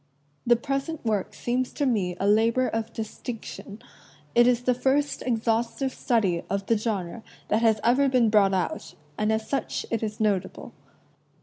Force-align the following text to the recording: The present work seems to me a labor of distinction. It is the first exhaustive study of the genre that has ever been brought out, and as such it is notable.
The 0.47 0.55
present 0.55 1.05
work 1.05 1.35
seems 1.35 1.71
to 1.73 1.85
me 1.85 2.17
a 2.19 2.25
labor 2.25 2.67
of 2.67 2.91
distinction. 2.91 3.83
It 4.33 4.47
is 4.47 4.63
the 4.63 4.73
first 4.73 5.21
exhaustive 5.23 5.93
study 5.93 6.41
of 6.49 6.65
the 6.65 6.75
genre 6.75 7.21
that 7.49 7.61
has 7.61 7.79
ever 7.83 8.09
been 8.09 8.31
brought 8.31 8.55
out, 8.55 8.95
and 9.15 9.31
as 9.31 9.47
such 9.47 9.85
it 9.91 10.01
is 10.01 10.19
notable. 10.19 10.73